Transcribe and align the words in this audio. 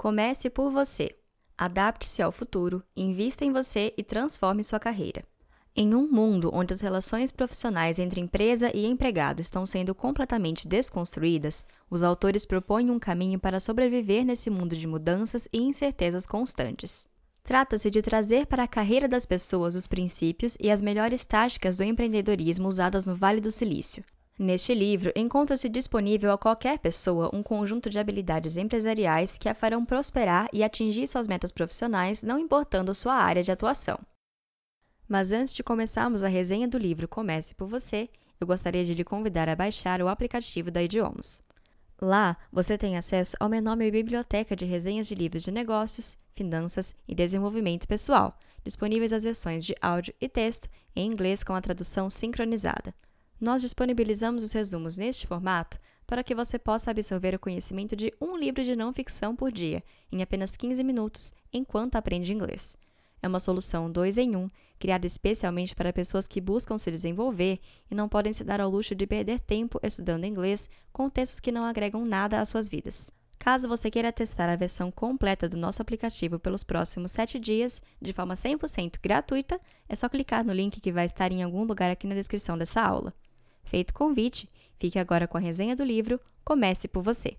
Comece 0.00 0.48
por 0.48 0.70
você. 0.70 1.14
Adapte-se 1.58 2.22
ao 2.22 2.32
futuro, 2.32 2.82
invista 2.96 3.44
em 3.44 3.52
você 3.52 3.92
e 3.98 4.02
transforme 4.02 4.64
sua 4.64 4.80
carreira. 4.80 5.22
Em 5.76 5.94
um 5.94 6.10
mundo 6.10 6.48
onde 6.54 6.72
as 6.72 6.80
relações 6.80 7.30
profissionais 7.30 7.98
entre 7.98 8.18
empresa 8.18 8.74
e 8.74 8.86
empregado 8.86 9.40
estão 9.40 9.66
sendo 9.66 9.94
completamente 9.94 10.66
desconstruídas, 10.66 11.66
os 11.90 12.02
autores 12.02 12.46
propõem 12.46 12.88
um 12.88 12.98
caminho 12.98 13.38
para 13.38 13.60
sobreviver 13.60 14.24
nesse 14.24 14.48
mundo 14.48 14.74
de 14.74 14.86
mudanças 14.86 15.46
e 15.52 15.58
incertezas 15.58 16.24
constantes. 16.24 17.06
Trata-se 17.44 17.90
de 17.90 18.00
trazer 18.00 18.46
para 18.46 18.62
a 18.62 18.68
carreira 18.68 19.06
das 19.06 19.26
pessoas 19.26 19.74
os 19.74 19.86
princípios 19.86 20.56
e 20.58 20.70
as 20.70 20.80
melhores 20.80 21.26
táticas 21.26 21.76
do 21.76 21.84
empreendedorismo 21.84 22.66
usadas 22.68 23.04
no 23.04 23.14
Vale 23.14 23.42
do 23.42 23.50
Silício. 23.50 24.02
Neste 24.42 24.72
livro, 24.72 25.12
encontra-se 25.14 25.68
disponível 25.68 26.32
a 26.32 26.38
qualquer 26.38 26.78
pessoa 26.78 27.28
um 27.30 27.42
conjunto 27.42 27.90
de 27.90 27.98
habilidades 27.98 28.56
empresariais 28.56 29.36
que 29.36 29.50
a 29.50 29.54
farão 29.54 29.84
prosperar 29.84 30.48
e 30.50 30.64
atingir 30.64 31.06
suas 31.08 31.26
metas 31.26 31.52
profissionais, 31.52 32.22
não 32.22 32.38
importando 32.38 32.94
sua 32.94 33.12
área 33.12 33.42
de 33.42 33.52
atuação. 33.52 33.98
Mas 35.06 35.30
antes 35.30 35.54
de 35.54 35.62
começarmos 35.62 36.22
a 36.22 36.28
resenha 36.28 36.66
do 36.66 36.78
livro 36.78 37.06
Comece 37.06 37.54
por 37.54 37.68
Você, 37.68 38.08
eu 38.40 38.46
gostaria 38.46 38.82
de 38.82 38.94
lhe 38.94 39.04
convidar 39.04 39.46
a 39.46 39.54
baixar 39.54 40.00
o 40.00 40.08
aplicativo 40.08 40.70
da 40.70 40.82
Idiomas. 40.82 41.42
Lá, 42.00 42.34
você 42.50 42.78
tem 42.78 42.96
acesso 42.96 43.36
a 43.38 43.44
uma 43.44 43.58
enorme 43.58 43.90
biblioteca 43.90 44.56
de 44.56 44.64
resenhas 44.64 45.06
de 45.06 45.14
livros 45.14 45.42
de 45.42 45.50
negócios, 45.50 46.16
finanças 46.32 46.94
e 47.06 47.14
desenvolvimento 47.14 47.86
pessoal, 47.86 48.34
disponíveis 48.64 49.12
as 49.12 49.22
versões 49.22 49.66
de 49.66 49.76
áudio 49.82 50.14
e 50.18 50.30
texto 50.30 50.66
em 50.96 51.06
inglês 51.06 51.44
com 51.44 51.52
a 51.52 51.60
tradução 51.60 52.08
sincronizada. 52.08 52.94
Nós 53.40 53.62
disponibilizamos 53.62 54.44
os 54.44 54.52
resumos 54.52 54.98
neste 54.98 55.26
formato 55.26 55.78
para 56.06 56.22
que 56.22 56.34
você 56.34 56.58
possa 56.58 56.90
absorver 56.90 57.34
o 57.34 57.38
conhecimento 57.38 57.96
de 57.96 58.12
um 58.20 58.36
livro 58.36 58.62
de 58.62 58.76
não 58.76 58.92
ficção 58.92 59.34
por 59.34 59.50
dia, 59.50 59.82
em 60.12 60.20
apenas 60.20 60.56
15 60.56 60.84
minutos, 60.84 61.32
enquanto 61.52 61.96
aprende 61.96 62.34
inglês. 62.34 62.76
É 63.22 63.28
uma 63.28 63.40
solução 63.40 63.90
dois 63.90 64.18
em 64.18 64.36
um, 64.36 64.50
criada 64.78 65.06
especialmente 65.06 65.74
para 65.74 65.92
pessoas 65.92 66.26
que 66.26 66.40
buscam 66.40 66.76
se 66.76 66.90
desenvolver 66.90 67.60
e 67.90 67.94
não 67.94 68.08
podem 68.08 68.32
se 68.32 68.44
dar 68.44 68.60
ao 68.60 68.70
luxo 68.70 68.94
de 68.94 69.06
perder 69.06 69.40
tempo 69.40 69.80
estudando 69.82 70.24
inglês 70.24 70.68
com 70.92 71.08
textos 71.08 71.40
que 71.40 71.52
não 71.52 71.64
agregam 71.64 72.04
nada 72.04 72.40
às 72.40 72.48
suas 72.48 72.68
vidas. 72.68 73.10
Caso 73.38 73.68
você 73.68 73.90
queira 73.90 74.12
testar 74.12 74.50
a 74.50 74.56
versão 74.56 74.90
completa 74.90 75.48
do 75.48 75.56
nosso 75.56 75.80
aplicativo 75.80 76.38
pelos 76.38 76.62
próximos 76.62 77.10
7 77.12 77.38
dias, 77.38 77.80
de 78.02 78.12
forma 78.12 78.34
100% 78.34 78.98
gratuita, 79.02 79.58
é 79.88 79.96
só 79.96 80.10
clicar 80.10 80.44
no 80.44 80.52
link 80.52 80.78
que 80.78 80.92
vai 80.92 81.06
estar 81.06 81.32
em 81.32 81.42
algum 81.42 81.64
lugar 81.64 81.90
aqui 81.90 82.06
na 82.06 82.14
descrição 82.14 82.58
dessa 82.58 82.82
aula. 82.82 83.14
Feito 83.70 83.90
o 83.90 83.94
convite, 83.94 84.50
fique 84.80 84.98
agora 84.98 85.28
com 85.28 85.38
a 85.38 85.40
resenha 85.40 85.76
do 85.76 85.84
livro 85.84 86.20
Comece 86.44 86.88
por 86.88 87.04
Você. 87.04 87.36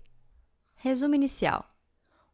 Resumo 0.76 1.14
inicial. 1.14 1.62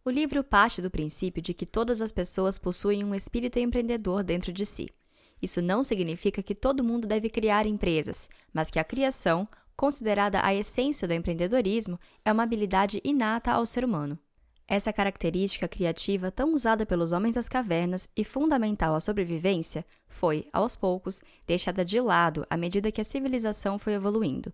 O 0.04 0.10
livro 0.10 0.44
parte 0.44 0.80
do 0.80 0.88
princípio 0.88 1.42
de 1.42 1.52
que 1.52 1.66
todas 1.66 2.00
as 2.00 2.12
pessoas 2.12 2.60
possuem 2.60 3.02
um 3.02 3.12
espírito 3.12 3.58
empreendedor 3.58 4.22
dentro 4.22 4.52
de 4.52 4.64
si. 4.64 4.88
Isso 5.42 5.60
não 5.60 5.82
significa 5.82 6.44
que 6.44 6.54
todo 6.54 6.84
mundo 6.84 7.08
deve 7.08 7.28
criar 7.28 7.66
empresas, 7.66 8.28
mas 8.52 8.70
que 8.70 8.78
a 8.78 8.84
criação, 8.84 9.48
considerada 9.76 10.40
a 10.44 10.54
essência 10.54 11.08
do 11.08 11.14
empreendedorismo, 11.14 11.98
é 12.24 12.30
uma 12.30 12.44
habilidade 12.44 13.00
inata 13.02 13.50
ao 13.50 13.66
ser 13.66 13.84
humano. 13.84 14.16
Essa 14.70 14.92
característica 14.92 15.66
criativa, 15.66 16.30
tão 16.30 16.52
usada 16.52 16.84
pelos 16.84 17.12
homens 17.12 17.36
das 17.36 17.48
cavernas 17.48 18.10
e 18.14 18.22
fundamental 18.22 18.94
à 18.94 19.00
sobrevivência, 19.00 19.82
foi, 20.06 20.46
aos 20.52 20.76
poucos, 20.76 21.22
deixada 21.46 21.82
de 21.82 21.98
lado 21.98 22.46
à 22.50 22.56
medida 22.56 22.92
que 22.92 23.00
a 23.00 23.04
civilização 23.04 23.78
foi 23.78 23.94
evoluindo. 23.94 24.52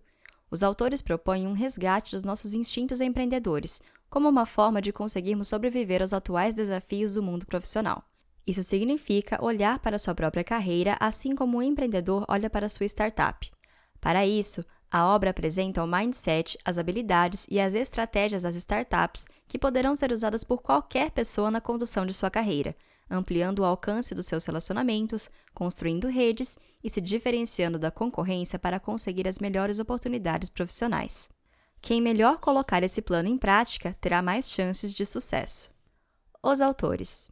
Os 0.49 0.63
autores 0.63 1.01
propõem 1.01 1.45
um 1.45 1.51
resgate 1.51 2.11
dos 2.11 2.23
nossos 2.23 2.53
instintos 2.53 3.01
empreendedores, 3.01 3.81
como 4.09 4.29
uma 4.29 4.45
forma 4.45 4.81
de 4.81 4.93
conseguirmos 4.93 5.49
sobreviver 5.49 6.01
aos 6.01 6.13
atuais 6.13 6.55
desafios 6.55 7.15
do 7.15 7.23
mundo 7.23 7.45
profissional. 7.45 8.01
Isso 8.47 8.63
significa 8.63 9.43
olhar 9.43 9.79
para 9.79 9.99
sua 9.99 10.15
própria 10.15 10.45
carreira 10.45 10.95
assim 10.97 11.35
como 11.35 11.57
o 11.57 11.59
um 11.59 11.63
empreendedor 11.63 12.23
olha 12.29 12.49
para 12.49 12.69
sua 12.69 12.85
startup. 12.85 13.51
Para 13.99 14.25
isso, 14.25 14.63
a 14.89 15.05
obra 15.05 15.31
apresenta 15.31 15.83
o 15.83 15.87
mindset, 15.87 16.57
as 16.63 16.77
habilidades 16.77 17.45
e 17.49 17.59
as 17.59 17.73
estratégias 17.73 18.43
das 18.43 18.55
startups 18.55 19.25
que 19.47 19.59
poderão 19.59 19.95
ser 19.95 20.11
usadas 20.11 20.43
por 20.43 20.61
qualquer 20.61 21.11
pessoa 21.11 21.51
na 21.51 21.59
condução 21.59 22.05
de 22.05 22.13
sua 22.13 22.29
carreira, 22.29 22.75
ampliando 23.09 23.59
o 23.59 23.65
alcance 23.65 24.15
dos 24.15 24.25
seus 24.25 24.45
relacionamentos, 24.45 25.29
construindo 25.53 26.07
redes 26.07 26.57
e 26.83 26.89
se 26.89 27.01
diferenciando 27.01 27.77
da 27.77 27.91
concorrência 27.91 28.59
para 28.59 28.79
conseguir 28.79 29.27
as 29.27 29.39
melhores 29.39 29.79
oportunidades 29.79 30.49
profissionais. 30.49 31.29
Quem 31.81 32.01
melhor 32.01 32.39
colocar 32.39 32.83
esse 32.83 33.01
plano 33.01 33.29
em 33.29 33.37
prática 33.37 33.95
terá 33.99 34.21
mais 34.21 34.51
chances 34.51 34.93
de 34.93 35.05
sucesso. 35.05 35.69
Os 36.41 36.61
autores: 36.61 37.29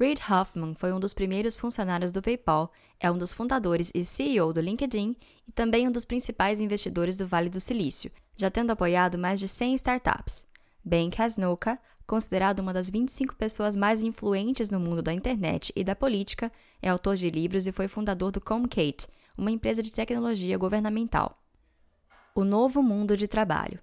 Reid 0.00 0.22
Hoffman 0.32 0.74
foi 0.74 0.94
um 0.94 0.98
dos 0.98 1.12
primeiros 1.12 1.58
funcionários 1.58 2.10
do 2.10 2.22
PayPal, 2.22 2.72
é 2.98 3.10
um 3.10 3.18
dos 3.18 3.34
fundadores 3.34 3.92
e 3.94 4.02
CEO 4.02 4.50
do 4.50 4.58
LinkedIn 4.58 5.14
e 5.46 5.52
também 5.52 5.86
um 5.86 5.92
dos 5.92 6.06
principais 6.06 6.58
investidores 6.58 7.18
do 7.18 7.26
Vale 7.26 7.50
do 7.50 7.60
Silício, 7.60 8.10
já 8.34 8.50
tendo 8.50 8.70
apoiado 8.70 9.18
mais 9.18 9.38
de 9.38 9.46
100 9.46 9.74
startups. 9.74 10.46
Ben 10.82 11.10
Casnocha, 11.10 11.78
considerado 12.06 12.60
uma 12.60 12.72
das 12.72 12.88
25 12.88 13.36
pessoas 13.36 13.76
mais 13.76 14.02
influentes 14.02 14.70
no 14.70 14.80
mundo 14.80 15.02
da 15.02 15.12
internet 15.12 15.70
e 15.76 15.84
da 15.84 15.94
política, 15.94 16.50
é 16.80 16.88
autor 16.88 17.16
de 17.16 17.28
livros 17.28 17.66
e 17.66 17.72
foi 17.72 17.86
fundador 17.86 18.32
do 18.32 18.40
Comcate, 18.40 19.06
uma 19.36 19.50
empresa 19.50 19.82
de 19.82 19.92
tecnologia 19.92 20.56
governamental. 20.56 21.38
O 22.34 22.42
novo 22.42 22.82
mundo 22.82 23.18
de 23.18 23.28
trabalho. 23.28 23.78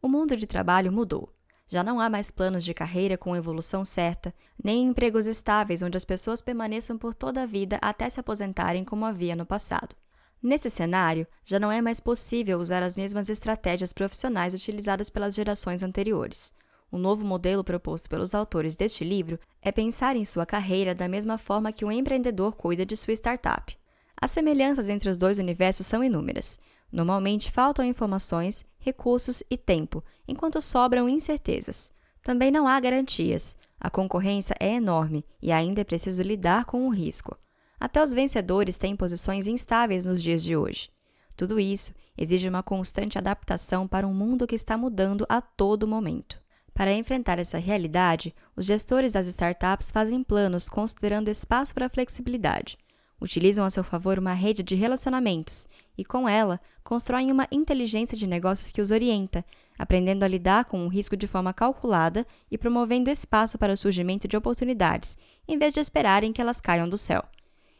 O 0.00 0.08
mundo 0.08 0.34
de 0.34 0.46
trabalho 0.46 0.90
mudou. 0.90 1.30
Já 1.72 1.82
não 1.82 1.98
há 1.98 2.10
mais 2.10 2.30
planos 2.30 2.64
de 2.64 2.74
carreira 2.74 3.16
com 3.16 3.34
evolução 3.34 3.82
certa, 3.82 4.34
nem 4.62 4.82
empregos 4.82 5.24
estáveis 5.24 5.80
onde 5.80 5.96
as 5.96 6.04
pessoas 6.04 6.42
permaneçam 6.42 6.98
por 6.98 7.14
toda 7.14 7.44
a 7.44 7.46
vida 7.46 7.78
até 7.80 8.10
se 8.10 8.20
aposentarem 8.20 8.84
como 8.84 9.06
havia 9.06 9.34
no 9.34 9.46
passado. 9.46 9.96
Nesse 10.42 10.68
cenário, 10.68 11.26
já 11.46 11.58
não 11.58 11.72
é 11.72 11.80
mais 11.80 11.98
possível 11.98 12.58
usar 12.58 12.82
as 12.82 12.94
mesmas 12.94 13.30
estratégias 13.30 13.90
profissionais 13.90 14.52
utilizadas 14.52 15.08
pelas 15.08 15.34
gerações 15.34 15.82
anteriores. 15.82 16.52
O 16.90 16.98
novo 16.98 17.24
modelo 17.24 17.64
proposto 17.64 18.06
pelos 18.06 18.34
autores 18.34 18.76
deste 18.76 19.02
livro 19.02 19.40
é 19.62 19.72
pensar 19.72 20.14
em 20.14 20.26
sua 20.26 20.44
carreira 20.44 20.94
da 20.94 21.08
mesma 21.08 21.38
forma 21.38 21.72
que 21.72 21.86
um 21.86 21.90
empreendedor 21.90 22.54
cuida 22.54 22.84
de 22.84 22.98
sua 22.98 23.14
startup. 23.14 23.74
As 24.20 24.30
semelhanças 24.30 24.90
entre 24.90 25.08
os 25.08 25.16
dois 25.16 25.38
universos 25.38 25.86
são 25.86 26.04
inúmeras. 26.04 26.58
Normalmente 26.92 27.50
faltam 27.50 27.84
informações, 27.84 28.64
recursos 28.78 29.42
e 29.50 29.56
tempo, 29.56 30.04
enquanto 30.28 30.60
sobram 30.60 31.08
incertezas. 31.08 31.90
Também 32.22 32.50
não 32.50 32.68
há 32.68 32.78
garantias. 32.78 33.56
A 33.80 33.88
concorrência 33.88 34.54
é 34.60 34.74
enorme 34.74 35.24
e 35.40 35.50
ainda 35.50 35.80
é 35.80 35.84
preciso 35.84 36.22
lidar 36.22 36.66
com 36.66 36.86
o 36.86 36.90
risco. 36.90 37.36
Até 37.80 38.02
os 38.02 38.12
vencedores 38.12 38.78
têm 38.78 38.94
posições 38.94 39.46
instáveis 39.46 40.06
nos 40.06 40.22
dias 40.22 40.44
de 40.44 40.56
hoje. 40.56 40.90
Tudo 41.34 41.58
isso 41.58 41.92
exige 42.16 42.48
uma 42.48 42.62
constante 42.62 43.18
adaptação 43.18 43.88
para 43.88 44.06
um 44.06 44.14
mundo 44.14 44.46
que 44.46 44.54
está 44.54 44.76
mudando 44.76 45.26
a 45.28 45.40
todo 45.40 45.88
momento. 45.88 46.40
Para 46.74 46.92
enfrentar 46.92 47.38
essa 47.38 47.58
realidade, 47.58 48.34
os 48.54 48.66
gestores 48.66 49.12
das 49.12 49.26
startups 49.26 49.90
fazem 49.90 50.22
planos 50.22 50.68
considerando 50.68 51.28
espaço 51.28 51.74
para 51.74 51.88
flexibilidade, 51.88 52.78
utilizam 53.22 53.64
a 53.64 53.70
seu 53.70 53.84
favor 53.84 54.18
uma 54.18 54.34
rede 54.34 54.62
de 54.62 54.74
relacionamentos 54.74 55.68
e, 55.96 56.04
com 56.04 56.28
ela, 56.28 56.60
constroem 56.82 57.30
uma 57.30 57.46
inteligência 57.50 58.16
de 58.18 58.26
negócios 58.26 58.70
que 58.70 58.80
os 58.80 58.90
orienta, 58.90 59.44
aprendendo 59.78 60.24
a 60.24 60.28
lidar 60.28 60.64
com 60.64 60.84
o 60.84 60.88
risco 60.88 61.16
de 61.16 61.26
forma 61.26 61.54
calculada 61.54 62.26
e 62.50 62.58
promovendo 62.58 63.10
espaço 63.10 63.56
para 63.56 63.72
o 63.72 63.76
surgimento 63.76 64.26
de 64.26 64.36
oportunidades, 64.36 65.16
em 65.46 65.56
vez 65.56 65.72
de 65.72 65.80
esperarem 65.80 66.32
que 66.32 66.40
elas 66.40 66.60
caiam 66.60 66.88
do 66.88 66.98
céu. 66.98 67.24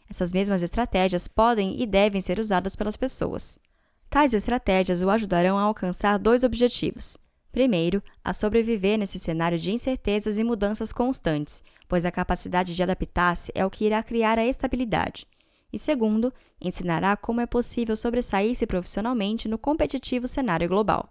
Essas 0.08 0.32
mesmas 0.32 0.62
estratégias 0.62 1.26
podem 1.26 1.80
e 1.80 1.86
devem 1.86 2.20
ser 2.20 2.38
usadas 2.38 2.76
pelas 2.76 2.96
pessoas. 2.96 3.58
Tais 4.08 4.34
estratégias 4.34 5.02
o 5.02 5.10
ajudarão 5.10 5.58
a 5.58 5.62
alcançar 5.62 6.18
dois 6.18 6.44
objetivos. 6.44 7.16
Primeiro, 7.52 8.02
a 8.24 8.32
sobreviver 8.32 8.98
nesse 8.98 9.18
cenário 9.18 9.58
de 9.58 9.70
incertezas 9.70 10.38
e 10.38 10.42
mudanças 10.42 10.92
constantes, 10.92 11.62
pois 11.86 12.04
a 12.04 12.10
capacidade 12.10 12.74
de 12.74 12.82
adaptar-se 12.82 13.52
é 13.54 13.64
o 13.64 13.70
que 13.70 13.84
irá 13.84 14.02
criar 14.02 14.38
a 14.38 14.46
estabilidade 14.46 15.26
e 15.72 15.78
segundo, 15.78 16.32
ensinará 16.60 17.16
como 17.16 17.40
é 17.40 17.46
possível 17.46 17.96
sobressair-se 17.96 18.66
profissionalmente 18.66 19.48
no 19.48 19.56
competitivo 19.56 20.28
cenário 20.28 20.68
global. 20.68 21.10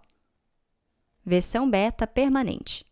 Versão 1.24 1.68
beta 1.68 2.06
permanente. 2.06 2.86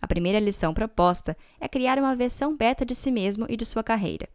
A 0.00 0.06
primeira 0.06 0.38
lição 0.38 0.72
proposta 0.72 1.36
é 1.58 1.66
criar 1.66 1.98
uma 1.98 2.14
versão 2.14 2.56
beta 2.56 2.86
de 2.86 2.94
si 2.94 3.10
mesmo 3.10 3.46
e 3.48 3.56
de 3.56 3.66
sua 3.66 3.82
carreira. 3.82 4.28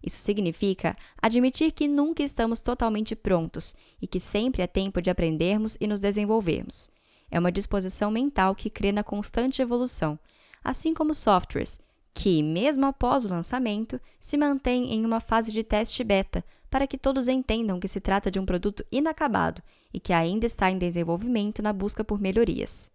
Isso 0.00 0.18
significa 0.18 0.96
admitir 1.20 1.72
que 1.72 1.88
nunca 1.88 2.22
estamos 2.22 2.60
totalmente 2.60 3.16
prontos 3.16 3.74
e 4.00 4.06
que 4.06 4.20
sempre 4.20 4.62
é 4.62 4.66
tempo 4.68 5.02
de 5.02 5.10
aprendermos 5.10 5.76
e 5.80 5.88
nos 5.88 5.98
desenvolvermos. 5.98 6.88
É 7.30 7.38
uma 7.38 7.52
disposição 7.52 8.10
mental 8.10 8.54
que 8.54 8.70
crê 8.70 8.92
na 8.92 9.04
constante 9.04 9.60
evolução, 9.60 10.18
assim 10.62 10.94
como 10.94 11.14
softwares, 11.14 11.78
que, 12.14 12.42
mesmo 12.42 12.86
após 12.86 13.24
o 13.24 13.28
lançamento, 13.28 14.00
se 14.18 14.36
mantém 14.36 14.92
em 14.92 15.04
uma 15.04 15.20
fase 15.20 15.52
de 15.52 15.62
teste 15.62 16.02
beta 16.02 16.44
para 16.70 16.86
que 16.86 16.98
todos 16.98 17.28
entendam 17.28 17.80
que 17.80 17.88
se 17.88 18.00
trata 18.00 18.30
de 18.30 18.38
um 18.38 18.44
produto 18.44 18.84
inacabado 18.90 19.62
e 19.92 20.00
que 20.00 20.12
ainda 20.12 20.46
está 20.46 20.70
em 20.70 20.78
desenvolvimento 20.78 21.62
na 21.62 21.72
busca 21.72 22.04
por 22.04 22.20
melhorias. 22.20 22.90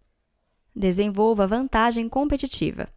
Desenvolva 0.74 1.46
vantagem 1.46 2.08
competitiva. 2.08 2.88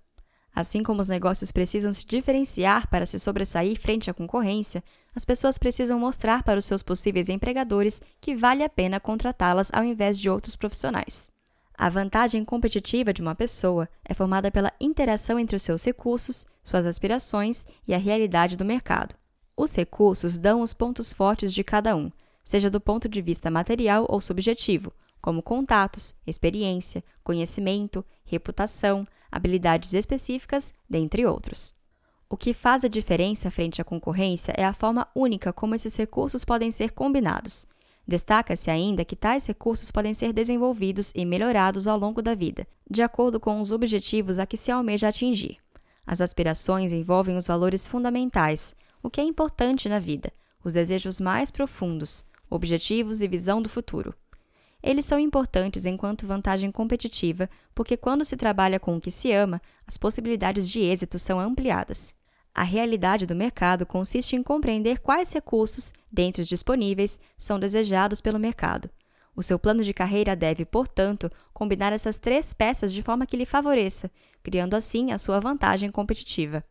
Assim 0.57 0.81
como 0.81 0.99
os 0.99 1.07
negócios 1.07 1.51
precisam 1.51 1.93
se 1.93 2.03
diferenciar 2.03 2.89
para 2.89 3.05
se 3.05 3.19
sobressair 3.19 3.79
frente 3.79 4.09
à 4.09 4.13
concorrência, 4.13 4.83
as 5.15 5.23
pessoas 5.23 5.55
precisam 5.55 5.99
mostrar 5.99 6.41
para 6.41 6.57
os 6.57 6.65
seus 6.65 6.81
possíveis 6.81 7.29
empregadores 7.29 8.01
que 8.19 8.35
vale 8.35 8.63
a 8.63 8.69
pena 8.69 8.99
contratá-las 8.99 9.69
ao 9.71 9.83
invés 9.83 10.19
de 10.19 10.31
outros 10.31 10.55
profissionais. 10.55 11.31
A 11.77 11.89
vantagem 11.89 12.43
competitiva 12.43 13.13
de 13.13 13.21
uma 13.21 13.35
pessoa 13.35 13.87
é 14.03 14.15
formada 14.15 14.49
pela 14.49 14.73
interação 14.81 15.37
entre 15.37 15.55
os 15.55 15.61
seus 15.61 15.85
recursos, 15.85 16.43
suas 16.63 16.87
aspirações 16.87 17.67
e 17.87 17.93
a 17.93 17.99
realidade 17.99 18.57
do 18.57 18.65
mercado. 18.65 19.13
Os 19.55 19.75
recursos 19.75 20.39
dão 20.39 20.61
os 20.61 20.73
pontos 20.73 21.13
fortes 21.13 21.53
de 21.53 21.63
cada 21.63 21.95
um, 21.95 22.11
seja 22.43 22.67
do 22.67 22.81
ponto 22.81 23.07
de 23.07 23.21
vista 23.21 23.51
material 23.51 24.07
ou 24.09 24.19
subjetivo, 24.19 24.91
como 25.21 25.43
contatos, 25.43 26.15
experiência, 26.25 27.03
conhecimento, 27.23 28.03
reputação, 28.25 29.05
habilidades 29.31 29.93
específicas, 29.93 30.73
dentre 30.89 31.25
outros. 31.25 31.73
O 32.29 32.35
que 32.35 32.53
faz 32.53 32.83
a 32.83 32.89
diferença 32.89 33.49
frente 33.49 33.81
à 33.81 33.85
concorrência 33.85 34.53
é 34.57 34.65
a 34.65 34.73
forma 34.73 35.07
única 35.15 35.53
como 35.53 35.75
esses 35.75 35.95
recursos 35.95 36.43
podem 36.43 36.71
ser 36.71 36.91
combinados. 36.91 37.65
Destaca-se 38.05 38.69
ainda 38.69 39.05
que 39.05 39.15
tais 39.15 39.45
recursos 39.45 39.91
podem 39.91 40.13
ser 40.13 40.33
desenvolvidos 40.33 41.11
e 41.15 41.25
melhorados 41.25 41.87
ao 41.87 41.97
longo 41.97 42.21
da 42.21 42.35
vida, 42.35 42.67
de 42.89 43.01
acordo 43.01 43.39
com 43.39 43.59
os 43.59 43.71
objetivos 43.71 44.39
a 44.39 44.45
que 44.45 44.57
se 44.57 44.71
almeja 44.71 45.07
atingir. 45.07 45.57
As 46.05 46.21
aspirações 46.21 46.93
envolvem 46.93 47.35
os 47.35 47.47
valores 47.47 47.87
fundamentais, 47.87 48.73
o 49.03 49.09
que 49.09 49.19
é 49.19 49.23
importante 49.23 49.89
na 49.89 49.99
vida, 49.99 50.31
os 50.63 50.73
desejos 50.73 51.19
mais 51.19 51.51
profundos, 51.51 52.25
objetivos 52.49 53.21
e 53.21 53.27
visão 53.27 53.61
do 53.61 53.69
futuro. 53.69 54.13
Eles 54.81 55.05
são 55.05 55.19
importantes 55.19 55.85
enquanto 55.85 56.27
vantagem 56.27 56.71
competitiva, 56.71 57.49
porque 57.73 57.97
quando 57.97 58.23
se 58.23 58.37
trabalha 58.37 58.79
com 58.79 58.95
o 58.95 59.01
que 59.01 59.11
se 59.11 59.31
ama, 59.31 59.61
as 59.85 59.97
possibilidades 59.97 60.69
de 60.69 60.79
êxito 60.81 61.17
são 61.17 61.39
ampliadas. 61.39 62.15
A 62.53 62.63
realidade 62.63 63.25
do 63.25 63.35
mercado 63.35 63.85
consiste 63.85 64.35
em 64.35 64.41
compreender 64.41 64.99
quais 64.99 65.31
recursos, 65.31 65.93
dentre 66.11 66.41
os 66.41 66.47
disponíveis, 66.47 67.19
são 67.37 67.59
desejados 67.59 68.19
pelo 68.19 68.39
mercado. 68.39 68.89
O 69.35 69.43
seu 69.43 69.59
plano 69.59 69.83
de 69.83 69.93
carreira 69.93 70.35
deve, 70.35 70.65
portanto, 70.65 71.31
combinar 71.53 71.93
essas 71.93 72.17
três 72.17 72.53
peças 72.55 72.91
de 72.91 73.03
forma 73.03 73.27
que 73.27 73.37
lhe 73.37 73.45
favoreça, 73.45 74.09
criando 74.41 74.75
assim 74.75 75.11
a 75.11 75.19
sua 75.19 75.39
vantagem 75.39 75.89
competitiva. 75.89 76.63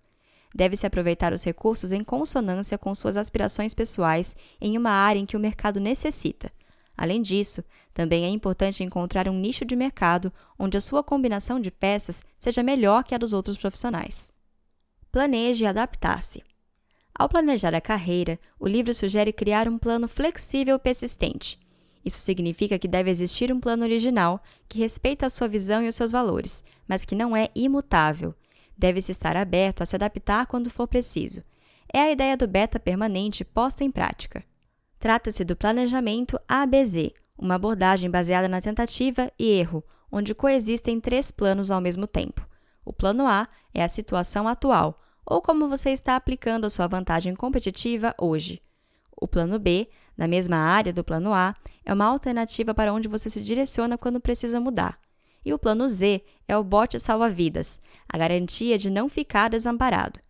Deve-se 0.52 0.86
aproveitar 0.86 1.32
os 1.32 1.44
recursos 1.44 1.92
em 1.92 2.02
consonância 2.02 2.76
com 2.76 2.92
suas 2.92 3.16
aspirações 3.16 3.72
pessoais 3.72 4.36
em 4.60 4.76
uma 4.76 4.90
área 4.90 5.20
em 5.20 5.26
que 5.26 5.36
o 5.36 5.40
mercado 5.40 5.78
necessita. 5.78 6.50
Além 6.96 7.20
disso, 7.20 7.62
também 7.92 8.24
é 8.24 8.28
importante 8.28 8.82
encontrar 8.82 9.28
um 9.28 9.38
nicho 9.38 9.64
de 9.64 9.76
mercado 9.76 10.32
onde 10.58 10.76
a 10.76 10.80
sua 10.80 11.02
combinação 11.02 11.60
de 11.60 11.70
peças 11.70 12.22
seja 12.36 12.62
melhor 12.62 13.04
que 13.04 13.14
a 13.14 13.18
dos 13.18 13.32
outros 13.32 13.56
profissionais. 13.56 14.32
Planeje 15.12 15.66
adaptar-se. 15.66 16.42
Ao 17.14 17.28
planejar 17.28 17.74
a 17.74 17.80
carreira, 17.80 18.38
o 18.58 18.68
livro 18.68 18.92
sugere 18.92 19.32
criar 19.32 19.68
um 19.68 19.78
plano 19.78 20.06
flexível 20.06 20.76
e 20.76 20.78
persistente. 20.78 21.58
Isso 22.04 22.18
significa 22.18 22.78
que 22.78 22.86
deve 22.86 23.10
existir 23.10 23.52
um 23.52 23.58
plano 23.58 23.82
original 23.82 24.42
que 24.68 24.78
respeita 24.78 25.26
a 25.26 25.30
sua 25.30 25.48
visão 25.48 25.82
e 25.82 25.88
os 25.88 25.96
seus 25.96 26.12
valores, 26.12 26.62
mas 26.86 27.04
que 27.04 27.14
não 27.14 27.36
é 27.36 27.48
imutável. 27.54 28.34
Deve-se 28.76 29.10
estar 29.10 29.36
aberto 29.36 29.82
a 29.82 29.86
se 29.86 29.96
adaptar 29.96 30.46
quando 30.46 30.70
for 30.70 30.86
preciso. 30.86 31.42
É 31.92 32.00
a 32.00 32.12
ideia 32.12 32.36
do 32.36 32.46
beta 32.46 32.78
permanente 32.78 33.44
posta 33.44 33.82
em 33.82 33.90
prática. 33.90 34.44
Trata-se 34.98 35.44
do 35.44 35.54
planejamento 35.54 36.38
ABZ, 36.48 37.12
uma 37.36 37.54
abordagem 37.54 38.10
baseada 38.10 38.48
na 38.48 38.60
tentativa 38.60 39.30
e 39.38 39.50
erro, 39.50 39.84
onde 40.10 40.34
coexistem 40.34 41.00
três 41.00 41.30
planos 41.30 41.70
ao 41.70 41.80
mesmo 41.80 42.06
tempo. 42.06 42.46
O 42.84 42.92
plano 42.92 43.26
A 43.26 43.48
é 43.74 43.82
a 43.82 43.88
situação 43.88 44.48
atual, 44.48 45.02
ou 45.24 45.42
como 45.42 45.68
você 45.68 45.90
está 45.90 46.16
aplicando 46.16 46.64
a 46.64 46.70
sua 46.70 46.86
vantagem 46.86 47.34
competitiva 47.34 48.14
hoje. 48.18 48.62
O 49.20 49.26
plano 49.26 49.58
B, 49.58 49.88
na 50.16 50.26
mesma 50.26 50.56
área 50.56 50.92
do 50.92 51.04
plano 51.04 51.34
A, 51.34 51.54
é 51.84 51.92
uma 51.92 52.06
alternativa 52.06 52.72
para 52.72 52.92
onde 52.92 53.08
você 53.08 53.28
se 53.28 53.42
direciona 53.42 53.98
quando 53.98 54.20
precisa 54.20 54.60
mudar. 54.60 54.98
E 55.44 55.52
o 55.52 55.58
plano 55.58 55.88
Z 55.88 56.22
é 56.48 56.56
o 56.56 56.64
bote 56.64 56.98
salva-vidas, 56.98 57.80
a 58.08 58.16
garantia 58.16 58.78
de 58.78 58.88
não 58.88 59.08
ficar 59.08 59.48
desamparado. 59.48 60.20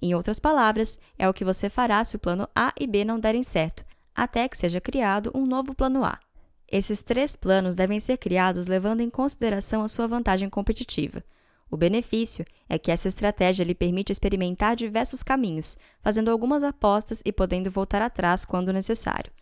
Em 0.00 0.14
outras 0.14 0.38
palavras, 0.38 0.98
é 1.18 1.28
o 1.28 1.34
que 1.34 1.44
você 1.44 1.70
fará 1.70 2.04
se 2.04 2.16
o 2.16 2.18
plano 2.18 2.48
A 2.54 2.72
e 2.78 2.86
B 2.86 3.04
não 3.04 3.18
derem 3.18 3.42
certo, 3.42 3.84
até 4.16 4.48
que 4.48 4.56
seja 4.56 4.80
criado 4.80 5.30
um 5.34 5.44
novo 5.44 5.74
plano 5.74 6.02
A. 6.02 6.18
Esses 6.66 7.02
três 7.02 7.36
planos 7.36 7.74
devem 7.74 8.00
ser 8.00 8.16
criados 8.16 8.66
levando 8.66 9.02
em 9.02 9.10
consideração 9.10 9.82
a 9.82 9.88
sua 9.88 10.08
vantagem 10.08 10.48
competitiva. 10.48 11.22
O 11.70 11.76
benefício 11.76 12.44
é 12.68 12.78
que 12.78 12.90
essa 12.90 13.08
estratégia 13.08 13.64
lhe 13.64 13.74
permite 13.74 14.10
experimentar 14.10 14.74
diversos 14.74 15.22
caminhos, 15.22 15.76
fazendo 16.00 16.30
algumas 16.30 16.62
apostas 16.62 17.22
e 17.24 17.32
podendo 17.32 17.70
voltar 17.70 18.00
atrás 18.02 18.44
quando 18.44 18.72
necessário. 18.72 19.32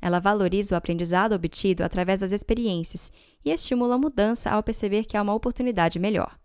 Ela 0.00 0.18
valoriza 0.18 0.74
o 0.74 0.78
aprendizado 0.78 1.34
obtido 1.34 1.84
através 1.84 2.20
das 2.20 2.32
experiências 2.32 3.12
e 3.44 3.50
estimula 3.50 3.94
a 3.94 3.98
mudança 3.98 4.50
ao 4.50 4.62
perceber 4.62 5.04
que 5.04 5.16
há 5.16 5.22
uma 5.22 5.34
oportunidade 5.34 5.98
melhor. 5.98 6.38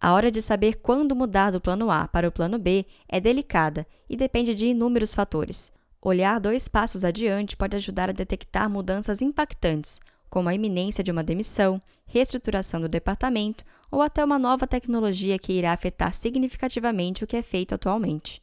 A 0.00 0.12
hora 0.12 0.30
de 0.30 0.40
saber 0.40 0.76
quando 0.76 1.16
mudar 1.16 1.50
do 1.50 1.60
plano 1.60 1.90
A 1.90 2.06
para 2.06 2.28
o 2.28 2.32
plano 2.32 2.58
B 2.58 2.86
é 3.08 3.20
delicada 3.20 3.86
e 4.08 4.16
depende 4.16 4.54
de 4.54 4.66
inúmeros 4.66 5.14
fatores. 5.14 5.72
Olhar 6.06 6.38
dois 6.38 6.68
passos 6.68 7.02
adiante 7.02 7.56
pode 7.56 7.74
ajudar 7.76 8.10
a 8.10 8.12
detectar 8.12 8.68
mudanças 8.68 9.22
impactantes, 9.22 9.98
como 10.28 10.50
a 10.50 10.54
iminência 10.54 11.02
de 11.02 11.10
uma 11.10 11.24
demissão, 11.24 11.80
reestruturação 12.04 12.78
do 12.82 12.90
departamento 12.90 13.64
ou 13.90 14.02
até 14.02 14.22
uma 14.22 14.38
nova 14.38 14.66
tecnologia 14.66 15.38
que 15.38 15.54
irá 15.54 15.72
afetar 15.72 16.14
significativamente 16.14 17.24
o 17.24 17.26
que 17.26 17.38
é 17.38 17.40
feito 17.40 17.74
atualmente. 17.74 18.42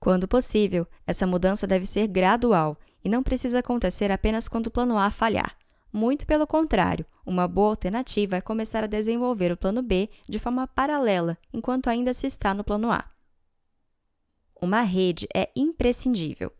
Quando 0.00 0.26
possível, 0.26 0.86
essa 1.06 1.26
mudança 1.26 1.66
deve 1.66 1.84
ser 1.84 2.06
gradual 2.06 2.78
e 3.04 3.08
não 3.10 3.22
precisa 3.22 3.58
acontecer 3.58 4.10
apenas 4.10 4.48
quando 4.48 4.68
o 4.68 4.70
plano 4.70 4.96
A 4.96 5.10
falhar. 5.10 5.54
Muito 5.92 6.26
pelo 6.26 6.46
contrário, 6.46 7.04
uma 7.26 7.46
boa 7.46 7.68
alternativa 7.68 8.36
é 8.36 8.40
começar 8.40 8.82
a 8.82 8.86
desenvolver 8.86 9.52
o 9.52 9.58
plano 9.58 9.82
B 9.82 10.08
de 10.26 10.38
forma 10.38 10.66
paralela 10.66 11.36
enquanto 11.52 11.88
ainda 11.88 12.14
se 12.14 12.26
está 12.26 12.54
no 12.54 12.64
plano 12.64 12.90
A. 12.90 13.04
Uma 14.60 14.82
rede 14.82 15.28
é 15.34 15.50
imprescindível. 15.54 16.52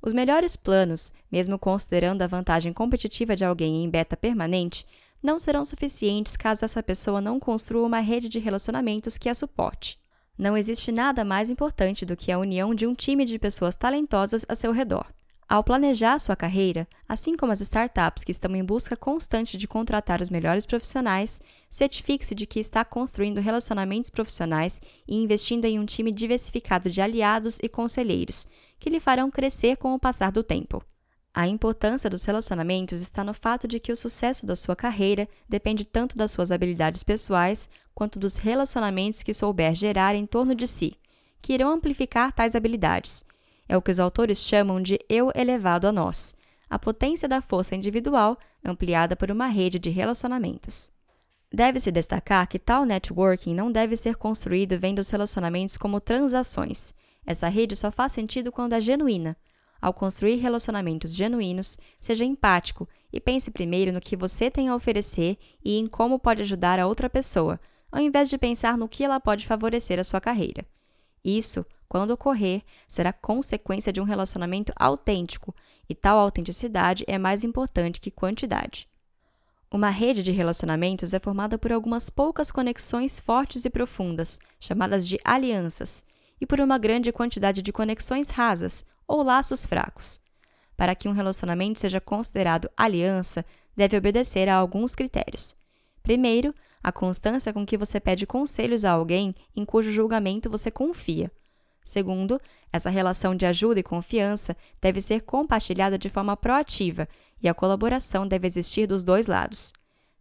Os 0.00 0.12
melhores 0.12 0.56
planos, 0.56 1.12
mesmo 1.30 1.58
considerando 1.58 2.22
a 2.22 2.26
vantagem 2.26 2.72
competitiva 2.72 3.36
de 3.36 3.44
alguém 3.44 3.84
em 3.84 3.88
beta 3.88 4.16
permanente, 4.16 4.86
não 5.22 5.38
serão 5.38 5.64
suficientes 5.64 6.36
caso 6.36 6.64
essa 6.64 6.82
pessoa 6.82 7.20
não 7.20 7.40
construa 7.40 7.86
uma 7.86 8.00
rede 8.00 8.28
de 8.28 8.38
relacionamentos 8.38 9.16
que 9.16 9.28
a 9.28 9.34
suporte. 9.34 9.98
Não 10.36 10.56
existe 10.56 10.92
nada 10.92 11.24
mais 11.24 11.48
importante 11.48 12.04
do 12.04 12.16
que 12.16 12.30
a 12.32 12.38
união 12.38 12.74
de 12.74 12.86
um 12.86 12.94
time 12.94 13.24
de 13.24 13.38
pessoas 13.38 13.76
talentosas 13.76 14.44
a 14.48 14.54
seu 14.54 14.72
redor. 14.72 15.06
Ao 15.54 15.62
planejar 15.62 16.18
sua 16.18 16.34
carreira, 16.34 16.84
assim 17.08 17.36
como 17.36 17.52
as 17.52 17.60
startups 17.60 18.24
que 18.24 18.32
estão 18.32 18.56
em 18.56 18.64
busca 18.64 18.96
constante 18.96 19.56
de 19.56 19.68
contratar 19.68 20.20
os 20.20 20.28
melhores 20.28 20.66
profissionais, 20.66 21.40
certifique-se 21.70 22.34
de 22.34 22.44
que 22.44 22.58
está 22.58 22.84
construindo 22.84 23.40
relacionamentos 23.40 24.10
profissionais 24.10 24.80
e 25.06 25.14
investindo 25.14 25.64
em 25.64 25.78
um 25.78 25.86
time 25.86 26.10
diversificado 26.10 26.90
de 26.90 27.00
aliados 27.00 27.60
e 27.62 27.68
conselheiros, 27.68 28.48
que 28.80 28.90
lhe 28.90 28.98
farão 28.98 29.30
crescer 29.30 29.76
com 29.76 29.94
o 29.94 29.98
passar 30.00 30.32
do 30.32 30.42
tempo. 30.42 30.84
A 31.32 31.46
importância 31.46 32.10
dos 32.10 32.24
relacionamentos 32.24 33.00
está 33.00 33.22
no 33.22 33.32
fato 33.32 33.68
de 33.68 33.78
que 33.78 33.92
o 33.92 33.96
sucesso 33.96 34.44
da 34.44 34.56
sua 34.56 34.74
carreira 34.74 35.28
depende 35.48 35.84
tanto 35.84 36.18
das 36.18 36.32
suas 36.32 36.50
habilidades 36.50 37.04
pessoais 37.04 37.70
quanto 37.94 38.18
dos 38.18 38.38
relacionamentos 38.38 39.22
que 39.22 39.32
souber 39.32 39.72
gerar 39.72 40.16
em 40.16 40.26
torno 40.26 40.52
de 40.52 40.66
si, 40.66 40.98
que 41.40 41.52
irão 41.52 41.70
amplificar 41.70 42.32
tais 42.32 42.56
habilidades 42.56 43.24
é 43.68 43.76
o 43.76 43.82
que 43.82 43.90
os 43.90 44.00
autores 44.00 44.38
chamam 44.38 44.80
de 44.80 44.98
eu 45.08 45.30
elevado 45.34 45.86
a 45.86 45.92
nós, 45.92 46.34
a 46.68 46.78
potência 46.78 47.28
da 47.28 47.40
força 47.40 47.74
individual 47.74 48.38
ampliada 48.64 49.14
por 49.14 49.30
uma 49.30 49.46
rede 49.46 49.78
de 49.78 49.90
relacionamentos. 49.90 50.90
Deve-se 51.52 51.92
destacar 51.92 52.48
que 52.48 52.58
tal 52.58 52.84
networking 52.84 53.54
não 53.54 53.70
deve 53.70 53.96
ser 53.96 54.16
construído 54.16 54.78
vendo 54.78 54.98
os 54.98 55.08
relacionamentos 55.08 55.76
como 55.76 56.00
transações. 56.00 56.92
Essa 57.24 57.48
rede 57.48 57.76
só 57.76 57.92
faz 57.92 58.12
sentido 58.12 58.50
quando 58.50 58.72
é 58.72 58.80
genuína. 58.80 59.36
Ao 59.80 59.92
construir 59.92 60.36
relacionamentos 60.36 61.14
genuínos, 61.14 61.78
seja 62.00 62.24
empático 62.24 62.88
e 63.12 63.20
pense 63.20 63.50
primeiro 63.50 63.92
no 63.92 64.00
que 64.00 64.16
você 64.16 64.50
tem 64.50 64.68
a 64.68 64.74
oferecer 64.74 65.38
e 65.64 65.78
em 65.78 65.86
como 65.86 66.18
pode 66.18 66.42
ajudar 66.42 66.80
a 66.80 66.86
outra 66.86 67.08
pessoa, 67.08 67.60
ao 67.92 68.00
invés 68.00 68.28
de 68.28 68.38
pensar 68.38 68.76
no 68.76 68.88
que 68.88 69.04
ela 69.04 69.20
pode 69.20 69.46
favorecer 69.46 70.00
a 70.00 70.04
sua 70.04 70.20
carreira. 70.20 70.66
Isso 71.24 71.64
quando 71.94 72.10
ocorrer, 72.10 72.62
será 72.88 73.12
consequência 73.12 73.92
de 73.92 74.00
um 74.00 74.04
relacionamento 74.04 74.72
autêntico, 74.74 75.54
e 75.88 75.94
tal 75.94 76.18
autenticidade 76.18 77.04
é 77.06 77.16
mais 77.18 77.44
importante 77.44 78.00
que 78.00 78.10
quantidade. 78.10 78.88
Uma 79.70 79.90
rede 79.90 80.20
de 80.20 80.32
relacionamentos 80.32 81.14
é 81.14 81.20
formada 81.20 81.56
por 81.56 81.70
algumas 81.70 82.10
poucas 82.10 82.50
conexões 82.50 83.20
fortes 83.20 83.64
e 83.64 83.70
profundas, 83.70 84.40
chamadas 84.58 85.06
de 85.06 85.20
alianças, 85.24 86.04
e 86.40 86.44
por 86.44 86.60
uma 86.60 86.78
grande 86.78 87.12
quantidade 87.12 87.62
de 87.62 87.72
conexões 87.72 88.28
rasas 88.28 88.84
ou 89.06 89.22
laços 89.22 89.64
fracos. 89.64 90.20
Para 90.76 90.96
que 90.96 91.08
um 91.08 91.12
relacionamento 91.12 91.78
seja 91.78 92.00
considerado 92.00 92.68
aliança, 92.76 93.44
deve 93.76 93.96
obedecer 93.96 94.48
a 94.48 94.56
alguns 94.56 94.96
critérios. 94.96 95.54
Primeiro, 96.02 96.52
a 96.84 96.92
constância 96.92 97.50
com 97.50 97.64
que 97.64 97.78
você 97.78 97.98
pede 97.98 98.26
conselhos 98.26 98.84
a 98.84 98.90
alguém 98.90 99.34
em 99.56 99.64
cujo 99.64 99.90
julgamento 99.90 100.50
você 100.50 100.70
confia. 100.70 101.32
Segundo, 101.82 102.38
essa 102.70 102.90
relação 102.90 103.34
de 103.34 103.46
ajuda 103.46 103.80
e 103.80 103.82
confiança 103.82 104.54
deve 104.82 105.00
ser 105.00 105.22
compartilhada 105.22 105.96
de 105.96 106.10
forma 106.10 106.36
proativa 106.36 107.08
e 107.42 107.48
a 107.48 107.54
colaboração 107.54 108.28
deve 108.28 108.46
existir 108.46 108.86
dos 108.86 109.02
dois 109.02 109.26
lados. 109.26 109.72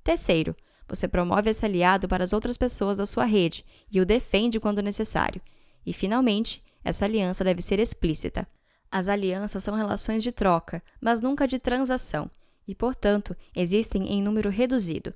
Terceiro, 0.06 0.56
você 0.88 1.06
promove 1.06 1.50
esse 1.50 1.66
aliado 1.66 2.08
para 2.08 2.24
as 2.24 2.32
outras 2.32 2.58
pessoas 2.58 2.98
da 2.98 3.06
sua 3.06 3.26
rede 3.26 3.66
e 3.92 4.00
o 4.00 4.06
defende 4.06 4.58
quando 4.58 4.82
necessário. 4.82 5.42
E, 5.86 5.92
finalmente, 5.92 6.64
essa 6.82 7.04
aliança 7.04 7.44
deve 7.44 7.62
ser 7.62 7.80
explícita. 7.80 8.48
As 8.90 9.10
alianças 9.10 9.64
são 9.64 9.76
relações 9.76 10.24
de 10.24 10.32
troca, 10.32 10.82
mas 11.02 11.20
nunca 11.20 11.46
de 11.46 11.60
transação, 11.60 12.32
e, 12.66 12.74
portanto, 12.74 13.36
existem 13.54 14.08
em 14.14 14.22
número 14.22 14.50
reduzido. 14.50 15.14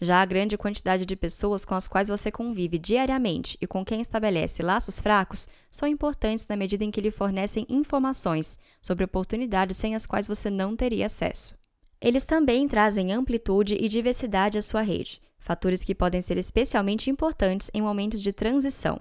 Já 0.00 0.22
a 0.22 0.24
grande 0.24 0.56
quantidade 0.56 1.04
de 1.04 1.16
pessoas 1.16 1.64
com 1.64 1.74
as 1.74 1.88
quais 1.88 2.08
você 2.08 2.30
convive 2.30 2.78
diariamente 2.78 3.58
e 3.60 3.66
com 3.66 3.84
quem 3.84 4.00
estabelece 4.00 4.62
laços 4.62 5.00
fracos 5.00 5.48
são 5.70 5.88
importantes 5.88 6.46
na 6.46 6.56
medida 6.56 6.84
em 6.84 6.90
que 6.90 7.00
lhe 7.00 7.10
fornecem 7.10 7.66
informações 7.68 8.58
sobre 8.80 9.04
oportunidades 9.04 9.76
sem 9.76 9.94
as 9.94 10.06
quais 10.06 10.28
você 10.28 10.48
não 10.50 10.76
teria 10.76 11.06
acesso. 11.06 11.56
Eles 12.00 12.24
também 12.24 12.68
trazem 12.68 13.12
amplitude 13.12 13.74
e 13.74 13.88
diversidade 13.88 14.56
à 14.56 14.62
sua 14.62 14.82
rede, 14.82 15.20
fatores 15.40 15.82
que 15.82 15.96
podem 15.96 16.22
ser 16.22 16.38
especialmente 16.38 17.10
importantes 17.10 17.70
em 17.74 17.82
momentos 17.82 18.22
de 18.22 18.32
transição. 18.32 19.00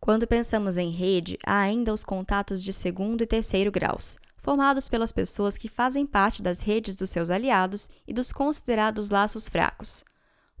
Quando 0.00 0.26
pensamos 0.26 0.78
em 0.78 0.90
rede, 0.90 1.36
há 1.44 1.60
ainda 1.60 1.92
os 1.92 2.04
contatos 2.04 2.64
de 2.64 2.72
segundo 2.72 3.22
e 3.22 3.26
terceiro 3.26 3.70
graus, 3.70 4.16
formados 4.38 4.88
pelas 4.88 5.12
pessoas 5.12 5.58
que 5.58 5.68
fazem 5.68 6.06
parte 6.06 6.40
das 6.40 6.62
redes 6.62 6.96
dos 6.96 7.10
seus 7.10 7.28
aliados 7.28 7.90
e 8.06 8.14
dos 8.14 8.32
considerados 8.32 9.10
laços 9.10 9.46
fracos. 9.46 10.04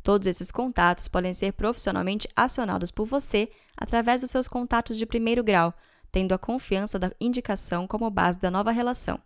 Todos 0.08 0.26
esses 0.26 0.50
contatos 0.50 1.06
podem 1.06 1.34
ser 1.34 1.52
profissionalmente 1.52 2.26
acionados 2.34 2.90
por 2.90 3.04
você 3.04 3.50
através 3.76 4.22
dos 4.22 4.30
seus 4.30 4.48
contatos 4.48 4.96
de 4.96 5.04
primeiro 5.04 5.44
grau, 5.44 5.74
tendo 6.10 6.32
a 6.32 6.38
confiança 6.38 6.98
da 6.98 7.12
indicação 7.20 7.86
como 7.86 8.08
base 8.08 8.38
da 8.38 8.50
nova 8.50 8.70
relação. 8.70 9.20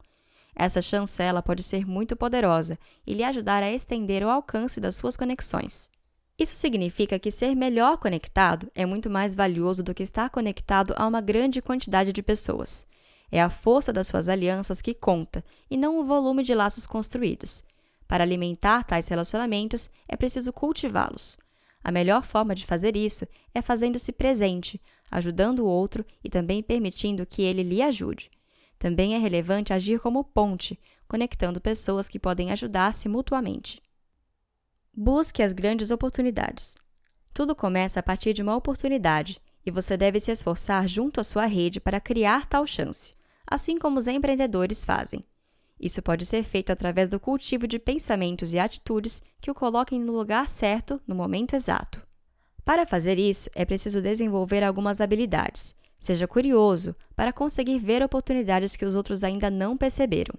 Essa 0.57 0.83
chancela 0.83 1.41
pode 1.41 1.63
ser 1.63 1.87
muito 1.87 2.17
poderosa 2.17 2.77
e 3.07 3.15
lhe 3.15 3.23
ajudar 3.23 3.63
a 3.63 3.71
estender 3.71 4.25
o 4.25 4.29
alcance 4.29 4.81
das 4.81 4.97
suas 4.97 5.17
conexões. 5.17 5.89
Isso 6.37 6.57
significa 6.57 7.17
que 7.17 7.31
ser 7.31 7.55
melhor 7.55 7.99
conectado 7.99 8.69
é 8.75 8.85
muito 8.85 9.09
mais 9.09 9.37
valioso 9.37 9.85
do 9.85 9.95
que 9.95 10.03
estar 10.03 10.31
conectado 10.31 10.95
a 10.97 11.07
uma 11.07 11.21
grande 11.21 11.63
quantidade 11.63 12.13
de 12.13 12.25
pessoas. 12.25 12.89
É 13.31 13.41
a 13.41 13.49
força 13.49 13.93
das 13.93 14.09
suas 14.09 14.29
alianças 14.29 14.83
que 14.83 14.95
conta, 14.95 15.45
e 15.71 15.77
não 15.77 16.01
o 16.01 16.05
volume 16.05 16.43
de 16.43 16.53
laços 16.57 16.89
construídos. 16.89 17.63
Para 18.13 18.25
alimentar 18.25 18.85
tais 18.85 19.09
relacionamentos, 19.09 19.89
é 20.07 20.15
preciso 20.15 20.53
cultivá-los. 20.53 21.39
A 21.83 21.91
melhor 21.91 22.25
forma 22.25 22.55
de 22.55 22.67
fazer 22.67 22.95
isso 22.95 23.27
é 23.55 23.63
fazendo-se 23.63 24.13
presente, 24.13 24.79
ajudando 25.11 25.61
o 25.61 25.67
outro 25.67 26.05
e 26.23 26.29
também 26.29 26.63
permitindo 26.63 27.25
que 27.25 27.41
ele 27.41 27.63
lhe 27.63 27.81
ajude. 27.81 28.31
Também 28.79 29.15
é 29.15 29.19
relevante 29.19 29.73
agir 29.73 29.99
como 29.99 30.23
ponte, 30.23 30.79
conectando 31.09 31.59
pessoas 31.59 32.07
que 32.07 32.19
podem 32.19 32.53
ajudar-se 32.53 33.09
mutuamente. 33.09 33.81
Busque 34.95 35.43
as 35.43 35.55
grandes 35.55 35.91
oportunidades. 35.91 36.75
Tudo 37.33 37.57
começa 37.57 38.01
a 38.01 38.03
partir 38.03 38.35
de 38.35 38.43
uma 38.43 38.55
oportunidade 38.55 39.41
e 39.65 39.71
você 39.71 39.97
deve 39.97 40.21
se 40.21 40.31
esforçar 40.31 40.87
junto 40.87 41.19
à 41.19 41.25
sua 41.25 41.47
rede 41.47 41.81
para 41.81 41.99
criar 41.99 42.45
tal 42.45 42.67
chance, 42.67 43.15
assim 43.51 43.79
como 43.79 43.97
os 43.97 44.07
empreendedores 44.07 44.85
fazem. 44.85 45.25
Isso 45.83 46.01
pode 46.01 46.25
ser 46.25 46.45
feito 46.45 46.71
através 46.71 47.09
do 47.09 47.19
cultivo 47.19 47.67
de 47.67 47.79
pensamentos 47.79 48.55
e 48.55 48.59
atitudes 48.59 49.21
que 49.41 49.51
o 49.51 49.55
coloquem 49.55 50.01
no 50.01 50.13
lugar 50.13 50.49
certo 50.49 51.01
no 51.07 51.15
momento 51.15 51.57
exato. 51.57 52.01
Para 52.65 52.87
fazer 52.87 53.19
isso, 53.19 53.51
é 53.55 53.65
preciso 53.65 54.01
desenvolver 54.01 54.63
algumas 54.63 55.01
habilidades, 55.01 55.75
Seja 56.03 56.27
curioso 56.27 56.97
para 57.15 57.33
conseguir 57.33 57.79
ver 57.79 58.03
oportunidades 58.03 58.75
que 58.75 58.85
os 58.85 58.97
outros 58.97 59.23
ainda 59.23 59.49
não 59.49 59.77
perceberam. 59.77 60.35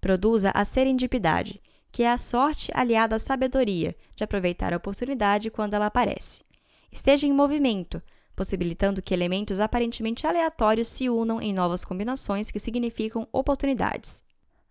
Produza 0.00 0.50
a 0.52 0.64
serendipidade, 0.64 1.62
que 1.92 2.02
é 2.02 2.10
a 2.10 2.18
sorte 2.18 2.72
aliada 2.74 3.14
à 3.14 3.18
sabedoria 3.20 3.94
de 4.16 4.24
aproveitar 4.24 4.74
a 4.74 4.76
oportunidade 4.76 5.48
quando 5.48 5.74
ela 5.74 5.86
aparece. 5.86 6.42
Esteja 6.90 7.24
em 7.24 7.32
movimento, 7.32 8.02
possibilitando 8.34 9.00
que 9.00 9.14
elementos 9.14 9.60
aparentemente 9.60 10.26
aleatórios 10.26 10.88
se 10.88 11.08
unam 11.08 11.40
em 11.40 11.54
novas 11.54 11.84
combinações 11.84 12.50
que 12.50 12.58
significam 12.58 13.28
oportunidades. 13.32 14.24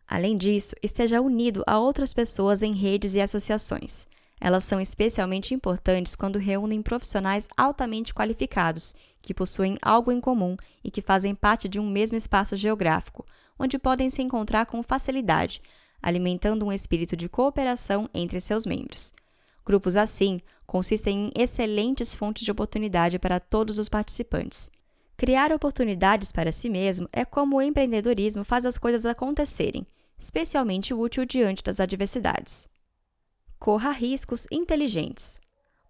Além 0.07 0.37
disso, 0.37 0.75
esteja 0.83 1.21
unido 1.21 1.63
a 1.65 1.79
outras 1.79 2.13
pessoas 2.13 2.61
em 2.61 2.73
redes 2.73 3.15
e 3.15 3.21
associações. 3.21 4.05
Elas 4.39 4.63
são 4.63 4.79
especialmente 4.79 5.53
importantes 5.53 6.15
quando 6.15 6.37
reúnem 6.37 6.81
profissionais 6.81 7.47
altamente 7.57 8.13
qualificados 8.13 8.93
que 9.21 9.33
possuem 9.33 9.77
algo 9.81 10.11
em 10.11 10.21
comum 10.21 10.55
e 10.83 10.91
que 10.91 11.01
fazem 11.01 11.33
parte 11.33 11.67
de 11.67 11.79
um 11.79 11.89
mesmo 11.89 12.17
espaço 12.17 12.55
geográfico, 12.55 13.25
onde 13.57 13.79
podem 13.79 14.09
se 14.09 14.21
encontrar 14.21 14.67
com 14.67 14.83
facilidade, 14.83 15.61
alimentando 16.01 16.65
um 16.65 16.71
espírito 16.71 17.17
de 17.17 17.27
cooperação 17.27 18.07
entre 18.13 18.39
seus 18.39 18.65
membros. 18.65 19.11
Grupos 19.65 19.95
assim 19.95 20.39
consistem 20.67 21.31
em 21.35 21.41
excelentes 21.41 22.13
fontes 22.13 22.43
de 22.43 22.51
oportunidade 22.51 23.17
para 23.17 23.39
todos 23.39 23.79
os 23.79 23.89
participantes. 23.89 24.69
Criar 25.17 25.51
oportunidades 25.51 26.31
para 26.31 26.51
si 26.51 26.69
mesmo 26.69 27.09
é 27.11 27.25
como 27.25 27.55
o 27.55 27.61
empreendedorismo 27.61 28.43
faz 28.43 28.65
as 28.65 28.77
coisas 28.77 29.05
acontecerem, 29.05 29.87
especialmente 30.17 30.93
útil 30.93 31.25
diante 31.25 31.63
das 31.63 31.79
adversidades. 31.79 32.67
Corra 33.59 33.91
riscos 33.91 34.47
inteligentes. 34.51 35.39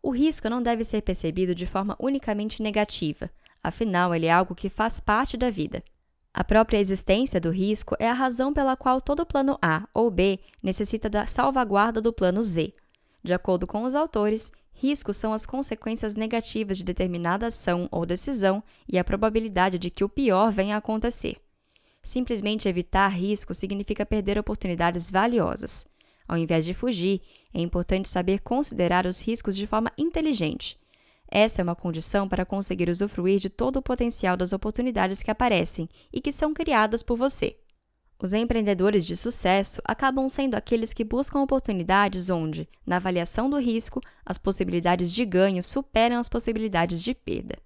O 0.01 0.11
risco 0.11 0.49
não 0.49 0.61
deve 0.61 0.83
ser 0.83 1.01
percebido 1.01 1.55
de 1.55 1.65
forma 1.65 1.95
unicamente 1.99 2.61
negativa, 2.61 3.29
afinal, 3.63 4.13
ele 4.13 4.27
é 4.27 4.31
algo 4.31 4.53
que 4.53 4.69
faz 4.69 4.99
parte 4.99 5.35
da 5.35 5.49
vida. 5.49 5.83
A 6.33 6.43
própria 6.43 6.77
existência 6.77 7.39
do 7.39 7.49
risco 7.49 7.95
é 7.97 8.09
a 8.09 8.13
razão 8.13 8.53
pela 8.53 8.75
qual 8.75 8.99
todo 8.99 9.25
plano 9.25 9.57
A 9.61 9.87
ou 9.93 10.11
B 10.11 10.39
necessita 10.61 11.09
da 11.09 11.25
salvaguarda 11.25 12.01
do 12.01 12.11
plano 12.11 12.43
Z. 12.43 12.73
De 13.23 13.33
acordo 13.33 13.65
com 13.65 13.83
os 13.83 13.95
autores, 13.95 14.51
riscos 14.73 15.15
são 15.15 15.31
as 15.33 15.45
consequências 15.45 16.15
negativas 16.15 16.77
de 16.77 16.83
determinada 16.83 17.47
ação 17.47 17.87
ou 17.89 18.05
decisão 18.05 18.61
e 18.87 18.99
a 18.99 19.03
probabilidade 19.03 19.79
de 19.79 19.89
que 19.89 20.03
o 20.03 20.09
pior 20.09 20.51
venha 20.51 20.75
a 20.75 20.79
acontecer. 20.79 21.37
Simplesmente 22.05 22.69
evitar 22.69 23.07
risco 23.07 23.51
significa 23.51 24.05
perder 24.05 24.37
oportunidades 24.37 25.09
valiosas. 25.09 25.87
Ao 26.27 26.37
invés 26.37 26.63
de 26.63 26.71
fugir, 26.71 27.19
é 27.51 27.59
importante 27.59 28.07
saber 28.07 28.41
considerar 28.41 29.07
os 29.07 29.19
riscos 29.19 29.55
de 29.55 29.65
forma 29.65 29.91
inteligente. 29.97 30.77
Essa 31.27 31.61
é 31.61 31.63
uma 31.63 31.75
condição 31.75 32.29
para 32.29 32.45
conseguir 32.45 32.89
usufruir 32.89 33.39
de 33.39 33.49
todo 33.49 33.77
o 33.77 33.81
potencial 33.81 34.37
das 34.37 34.53
oportunidades 34.53 35.23
que 35.23 35.31
aparecem 35.31 35.89
e 36.13 36.21
que 36.21 36.31
são 36.31 36.53
criadas 36.53 37.01
por 37.01 37.17
você. 37.17 37.57
Os 38.21 38.33
empreendedores 38.33 39.03
de 39.03 39.17
sucesso 39.17 39.81
acabam 39.83 40.29
sendo 40.29 40.53
aqueles 40.53 40.93
que 40.93 41.03
buscam 41.03 41.41
oportunidades 41.41 42.29
onde, 42.29 42.69
na 42.85 42.97
avaliação 42.97 43.49
do 43.49 43.57
risco, 43.57 43.99
as 44.23 44.37
possibilidades 44.37 45.11
de 45.11 45.25
ganho 45.25 45.63
superam 45.63 46.19
as 46.19 46.29
possibilidades 46.29 47.03
de 47.03 47.15
perda. 47.15 47.57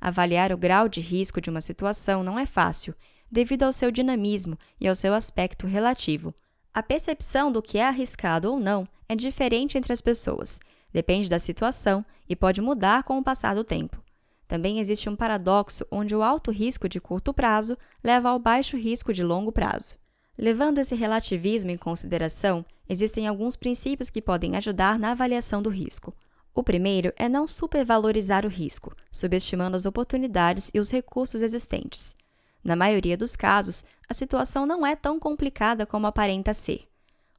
Avaliar 0.00 0.52
o 0.52 0.58
grau 0.58 0.88
de 0.88 1.00
risco 1.00 1.40
de 1.40 1.48
uma 1.48 1.60
situação 1.60 2.24
não 2.24 2.38
é 2.38 2.44
fácil, 2.44 2.94
devido 3.30 3.64
ao 3.64 3.72
seu 3.72 3.90
dinamismo 3.90 4.58
e 4.80 4.88
ao 4.88 4.94
seu 4.94 5.14
aspecto 5.14 5.66
relativo. 5.66 6.34
A 6.72 6.82
percepção 6.82 7.50
do 7.50 7.62
que 7.62 7.78
é 7.78 7.86
arriscado 7.86 8.52
ou 8.52 8.60
não 8.60 8.86
é 9.08 9.16
diferente 9.16 9.76
entre 9.76 9.92
as 9.92 10.00
pessoas, 10.00 10.60
depende 10.92 11.28
da 11.28 11.38
situação 11.38 12.04
e 12.28 12.36
pode 12.36 12.60
mudar 12.60 13.02
com 13.02 13.18
o 13.18 13.22
passar 13.22 13.54
do 13.54 13.64
tempo. 13.64 14.02
Também 14.46 14.80
existe 14.80 15.08
um 15.08 15.16
paradoxo 15.16 15.86
onde 15.90 16.16
o 16.16 16.22
alto 16.22 16.50
risco 16.50 16.88
de 16.88 17.00
curto 17.00 17.34
prazo 17.34 17.76
leva 18.02 18.30
ao 18.30 18.38
baixo 18.38 18.76
risco 18.76 19.12
de 19.12 19.22
longo 19.22 19.52
prazo. 19.52 19.96
Levando 20.38 20.78
esse 20.78 20.94
relativismo 20.94 21.70
em 21.70 21.76
consideração, 21.76 22.64
existem 22.88 23.26
alguns 23.26 23.56
princípios 23.56 24.08
que 24.08 24.22
podem 24.22 24.56
ajudar 24.56 24.98
na 24.98 25.10
avaliação 25.10 25.60
do 25.60 25.68
risco. 25.68 26.14
O 26.54 26.62
primeiro 26.62 27.12
é 27.16 27.28
não 27.28 27.46
supervalorizar 27.46 28.46
o 28.46 28.48
risco, 28.48 28.96
subestimando 29.12 29.76
as 29.76 29.84
oportunidades 29.84 30.70
e 30.72 30.80
os 30.80 30.90
recursos 30.90 31.42
existentes. 31.42 32.14
Na 32.68 32.76
maioria 32.76 33.16
dos 33.16 33.34
casos, 33.34 33.82
a 34.10 34.12
situação 34.12 34.66
não 34.66 34.86
é 34.86 34.94
tão 34.94 35.18
complicada 35.18 35.86
como 35.86 36.06
aparenta 36.06 36.52
ser. 36.52 36.86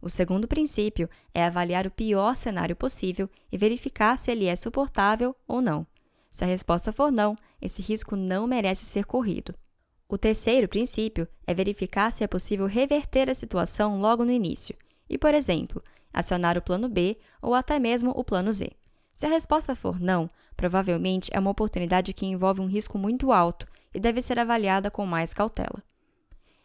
O 0.01 0.09
segundo 0.09 0.47
princípio 0.47 1.07
é 1.35 1.43
avaliar 1.45 1.85
o 1.85 1.91
pior 1.91 2.35
cenário 2.35 2.75
possível 2.75 3.29
e 3.51 3.55
verificar 3.55 4.17
se 4.17 4.31
ele 4.31 4.47
é 4.47 4.55
suportável 4.55 5.35
ou 5.47 5.61
não. 5.61 5.85
Se 6.31 6.43
a 6.43 6.47
resposta 6.47 6.91
for 6.91 7.11
não, 7.11 7.35
esse 7.61 7.79
risco 7.79 8.15
não 8.15 8.47
merece 8.47 8.85
ser 8.85 9.05
corrido. 9.05 9.53
O 10.07 10.17
terceiro 10.17 10.67
princípio 10.67 11.27
é 11.45 11.53
verificar 11.53 12.11
se 12.11 12.23
é 12.23 12.27
possível 12.27 12.65
reverter 12.65 13.29
a 13.29 13.35
situação 13.35 14.01
logo 14.01 14.25
no 14.25 14.31
início 14.31 14.75
e, 15.07 15.15
por 15.15 15.35
exemplo, 15.35 15.79
acionar 16.11 16.57
o 16.57 16.61
plano 16.63 16.89
B 16.89 17.19
ou 17.39 17.53
até 17.53 17.77
mesmo 17.77 18.09
o 18.15 18.23
plano 18.23 18.51
Z. 18.51 18.71
Se 19.13 19.27
a 19.27 19.29
resposta 19.29 19.75
for 19.75 19.99
não, 19.99 20.27
provavelmente 20.57 21.29
é 21.31 21.39
uma 21.39 21.51
oportunidade 21.51 22.13
que 22.13 22.25
envolve 22.25 22.61
um 22.61 22.65
risco 22.67 22.97
muito 22.97 23.31
alto 23.31 23.67
e 23.93 23.99
deve 23.99 24.21
ser 24.21 24.39
avaliada 24.39 24.91
com 24.91 25.05
mais 25.05 25.33
cautela. 25.33 25.83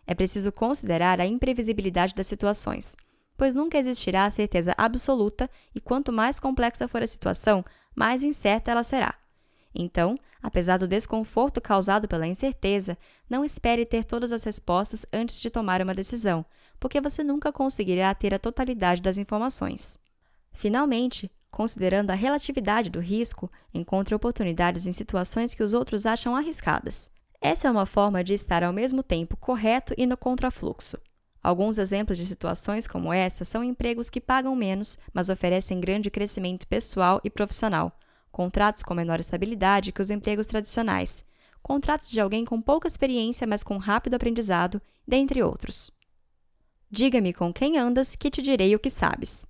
É 0.07 0.15
preciso 0.15 0.53
considerar 0.53 1.21
a 1.21 1.27
imprevisibilidade 1.27 2.15
das 2.15 2.27
situações. 2.27 2.97
pois 3.37 3.55
nunca 3.55 3.79
existirá 3.79 4.25
a 4.25 4.31
certeza 4.31 4.75
absoluta 4.77 5.51
e 5.75 5.81
quanto 5.81 6.13
mais 6.13 6.39
complexa 6.39 6.87
for 6.87 7.03
a 7.03 7.07
situação, 7.07 7.65
mais 7.95 8.23
incerta 8.23 8.71
ela 8.71 8.83
será. 8.83 9.15
Então, 9.75 10.15
apesar 10.41 10.79
do 10.79 10.87
desconforto 10.87 11.61
causado 11.61 12.07
pela 12.07 12.27
incerteza, 12.27 12.97
não 13.29 13.45
espere 13.45 13.85
ter 13.85 14.05
todas 14.05 14.33
as 14.33 14.45
respostas 14.45 15.05
antes 15.13 15.41
de 15.41 15.51
tomar 15.51 15.83
uma 15.83 15.95
decisão, 15.95 16.45
porque 16.79 17.01
você 17.01 17.25
nunca 17.25 17.51
conseguirá 17.51 18.15
ter 18.15 18.33
a 18.33 18.39
totalidade 18.39 19.03
das 19.03 19.19
informações. 19.19 19.99
Finalmente, 20.53 21.29
considerando 21.55 22.11
a 22.11 22.15
relatividade 22.15 22.91
do 22.91 22.99
risco, 22.99 23.49
encontre 23.73 24.13
oportunidades 24.13 24.89
em 24.89 24.93
situações 24.93 25.55
que 25.55 25.63
os 25.63 25.73
outros 25.73 26.05
acham 26.05 26.35
arriscadas. 26.35 27.13
Essa 27.41 27.69
é 27.69 27.71
uma 27.71 27.87
forma 27.87 28.25
de 28.25 28.35
estar 28.35 28.65
ao 28.65 28.73
mesmo 28.73 29.05
tempo 29.05 29.37
correto 29.37 29.95
e 29.97 30.05
no 30.05 30.17
contrafluxo. 30.17 30.99
Alguns 31.41 31.79
exemplos 31.79 32.19
de 32.19 32.27
situações 32.27 32.89
como 32.89 33.13
essa 33.13 33.45
são 33.45 33.63
empregos 33.63 34.11
que 34.11 34.21
pagam 34.21 34.57
menos, 34.57 34.99
mas 35.13 35.29
oferecem 35.29 35.79
grande 35.79 36.11
crescimento 36.11 36.67
pessoal 36.67 37.21
e 37.23 37.31
profissional, 37.31 37.97
contratos 38.33 38.83
com 38.83 38.93
menor 38.93 39.21
estabilidade 39.21 39.93
que 39.93 40.03
os 40.03 40.11
empregos 40.11 40.49
tradicionais, 40.49 41.25
contratos 41.63 42.11
de 42.11 42.19
alguém 42.19 42.45
com 42.45 42.61
pouca 42.61 42.89
experiência, 42.89 43.47
mas 43.47 43.63
com 43.63 43.77
rápido 43.77 44.15
aprendizado, 44.15 44.83
dentre 45.07 45.41
outros. 45.41 45.93
Diga-me 46.91 47.33
com 47.33 47.53
quem 47.53 47.79
andas, 47.79 48.17
que 48.17 48.29
te 48.29 48.43
direi 48.43 48.75
o 48.75 48.79
que 48.81 48.91
sabes. 48.91 49.47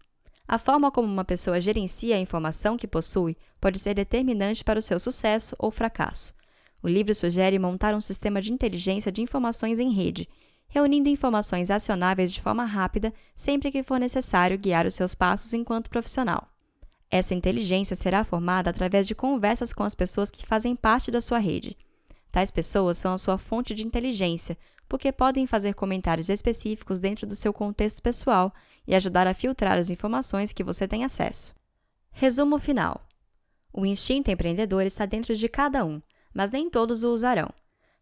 A 0.47 0.59
forma 0.59 0.91
como 0.91 1.09
uma 1.09 1.25
pessoa 1.25 1.61
gerencia 1.61 2.17
a 2.17 2.21
informação 2.21 2.77
que 2.77 2.87
possui 2.87 3.37
pode 3.61 3.79
ser 3.79 3.95
determinante 3.95 4.63
para 4.63 4.79
o 4.79 4.83
seu 4.83 4.99
sucesso 4.99 5.57
ou 5.59 5.71
fracasso. 5.71 6.35
O 6.83 6.89
livro 6.89 7.15
sugere 7.15 7.59
montar 7.59 7.95
um 7.95 8.01
sistema 8.01 8.43
de 8.43 8.53
inteligência 8.53 9.11
de 9.11 9.23
informações 9.23 9.79
em 9.79 9.91
rede 9.91 10.29
reunindo 10.75 11.09
informações 11.09 11.71
acionáveis 11.71 12.33
de 12.33 12.41
forma 12.41 12.65
rápida 12.65 13.15
sempre 13.35 13.71
que 13.71 13.85
for 13.85 14.01
necessário 14.01 14.59
guiar 14.59 14.87
os 14.87 14.95
seus 14.95 15.15
passos 15.15 15.55
enquanto 15.55 15.89
profissional. 15.89 16.49
Essa 17.09 17.33
inteligência 17.33 17.95
será 17.95 18.25
formada 18.25 18.71
através 18.71 19.07
de 19.07 19.15
conversas 19.15 19.73
com 19.73 19.85
as 19.85 19.95
pessoas 19.95 20.33
que 20.33 20.45
fazem 20.45 20.75
parte 20.75 21.13
da 21.13 21.21
sua 21.21 21.39
rede. 21.39 21.77
Tais 22.33 22.51
pessoas 22.51 22.99
são 22.99 23.13
a 23.13 23.19
sua 23.19 23.39
fonte 23.39 23.73
de 23.73 23.87
inteligência, 23.87 24.59
porque 24.95 25.11
podem 25.11 25.45
fazer 25.45 25.75
comentários 25.75 26.29
específicos 26.29 27.01
dentro 27.01 27.27
do 27.27 27.35
seu 27.35 27.53
contexto 27.53 28.01
pessoal 28.01 28.55
e 28.87 28.95
ajudar 28.95 29.27
a 29.27 29.35
filtrar 29.35 29.77
as 29.77 29.91
informações 29.91 30.53
que 30.53 30.63
você 30.63 30.87
tem 30.87 31.05
acesso. 31.05 31.53
Resumo 32.13 32.61
final: 32.61 33.05
O 33.73 33.85
instinto 33.85 34.31
empreendedor 34.31 34.85
está 34.87 35.05
dentro 35.05 35.35
de 35.35 35.49
cada 35.49 35.85
um, 35.85 36.01
mas 36.33 36.53
nem 36.53 36.71
todos 36.71 37.03
o 37.03 37.13
usarão. 37.13 37.49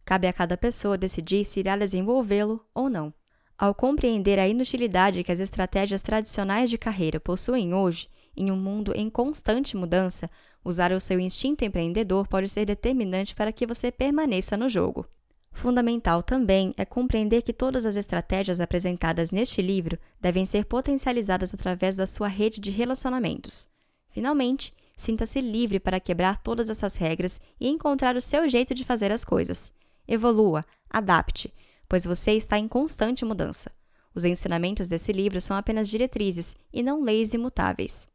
Cabe 0.05 0.27
a 0.27 0.35
cada 0.35 0.55
pessoa 0.55 0.99
decidir 0.99 1.47
se 1.47 1.61
irá 1.61 1.79
desenvolvê-lo 1.79 2.63
ou 2.75 2.91
não. 2.91 3.11
Ao 3.57 3.75
compreender 3.75 4.39
a 4.39 4.47
inutilidade 4.47 5.25
que 5.25 5.33
as 5.33 5.41
estratégias 5.41 6.03
tradicionais 6.03 6.69
de 6.69 6.77
carreira 6.77 7.19
possuem 7.19 7.73
hoje, 7.73 8.07
em 8.37 8.51
um 8.51 8.57
mundo 8.57 8.93
em 8.95 9.09
constante 9.09 9.79
mudança, 9.79 10.29
usar 10.63 10.93
o 10.93 11.01
seu 11.01 11.19
instinto 11.19 11.65
empreendedor 11.65 12.29
pode 12.29 12.51
ser 12.51 12.67
determinante 12.67 13.35
para 13.35 13.51
que 13.51 13.67
você 13.67 13.91
permaneça 13.91 14.59
no 14.59 14.69
jogo. 14.69 15.07
Fundamental 15.53 16.23
também 16.23 16.73
é 16.77 16.85
compreender 16.85 17.43
que 17.43 17.53
todas 17.53 17.87
as 17.87 17.97
estratégias 17.97 18.61
apresentadas 18.61 19.31
neste 19.31 19.63
livro 19.63 19.99
devem 20.21 20.45
ser 20.45 20.65
potencializadas 20.65 21.55
através 21.55 21.97
da 21.97 22.07
sua 22.07 22.27
rede 22.27 22.61
de 22.61 22.71
relacionamentos. 22.71 23.69
Finalmente, 24.11 24.75
sinta-se 24.97 25.41
livre 25.41 25.79
para 25.79 26.01
quebrar 26.01 26.43
todas 26.43 26.69
essas 26.69 26.97
regras 26.97 27.41
e 27.61 27.69
encontrar 27.69 28.17
o 28.17 28.21
seu 28.21 28.49
jeito 28.49 28.75
de 28.75 28.85
fazer 28.85 29.13
as 29.13 29.25
coisas. 29.25 29.73
Evolua, 30.07 30.65
adapte, 30.91 31.53
pois 31.89 32.05
você 32.05 32.33
está 32.33 32.59
em 32.59 32.67
constante 32.67 33.25
mudança. 33.25 33.71
Os 34.15 34.25
ensinamentos 34.25 34.89
desse 34.89 35.13
livro 35.13 35.41
são 35.41 35.57
apenas 35.57 35.89
diretrizes 35.89 36.57
e 36.73 36.83
não 36.83 37.03
leis 37.03 37.35
imutáveis. 37.35 38.09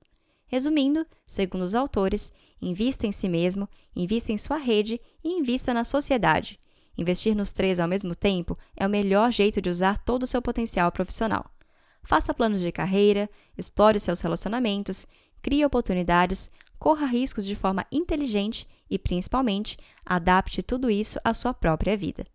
Resumindo, 0.48 1.06
segundo 1.26 1.64
os 1.64 1.76
autores, 1.76 2.32
invista 2.62 3.06
em 3.06 3.12
si 3.12 3.28
mesmo, 3.28 3.68
invista 3.96 4.32
em 4.32 4.38
sua 4.38 4.58
rede 4.58 5.00
e 5.24 5.30
invista 5.30 5.74
na 5.74 5.84
sociedade. 5.84 6.60
Investir 6.98 7.36
nos 7.36 7.52
três 7.52 7.80
ao 7.80 7.88
mesmo 7.88 8.16
tempo 8.16 8.58
é 8.76 8.86
o 8.86 8.90
melhor 8.90 9.32
jeito 9.32 9.62
de 9.62 9.70
usar 9.70 9.98
todo 10.00 10.24
o 10.24 10.28
seu 10.28 10.42
potencial 10.42 10.92
profissional. 10.92 11.46
Faça 12.04 12.34
planos 12.34 12.62
de 12.62 12.72
carreira, 12.72 13.30
explore 13.58 14.00
seus 14.00 14.20
relacionamentos, 14.22 15.06
crie 15.42 15.64
oportunidades, 15.64 16.50
corra 16.80 17.06
riscos 17.06 17.46
de 17.46 17.56
forma 17.56 17.86
inteligente 17.92 18.68
e, 18.90 18.98
principalmente, 18.98 19.78
adapte 20.06 20.64
tudo 20.64 20.90
isso 20.90 21.20
à 21.24 21.34
sua 21.34 21.54
própria 21.54 21.96
vida. 21.96 22.26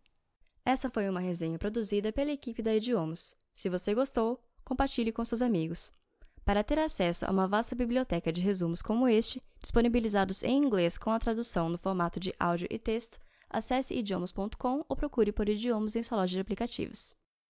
Essa 0.64 0.90
foi 0.90 1.09
uma 1.09 1.20
resenha 1.20 1.59
produzida 1.59 2.12
pela 2.12 2.31
equipe 2.31 2.62
da 2.62 2.75
Idiomas. 2.75 3.35
Se 3.53 3.68
você 3.68 3.94
gostou, 3.94 4.40
compartilhe 4.64 5.11
com 5.11 5.25
seus 5.25 5.42
amigos. 5.42 5.92
Para 6.44 6.62
ter 6.62 6.79
acesso 6.79 7.25
a 7.25 7.31
uma 7.31 7.48
vasta 7.48 7.75
biblioteca 7.75 8.33
de 8.33 8.40
resumos 8.40 8.83
como 8.83 9.09
este, 9.09 9.42
disponibilizados 9.61 10.42
em 10.42 10.59
inglês 10.59 10.98
com 10.98 11.11
a 11.11 11.18
tradução 11.18 11.68
no 11.68 11.79
formato 11.79 12.20
de 12.20 12.35
áudio 12.38 12.68
e 12.70 12.79
texto, 12.79 13.18
acesse 13.52 13.94
idiomas.com 13.94 14.84
ou 14.88 14.96
procure 14.96 15.30
por 15.32 15.48
idiomas 15.48 15.94
em 15.94 16.02
sua 16.02 16.18
loja 16.18 16.32
de 16.32 16.40
aplicativos. 16.40 17.14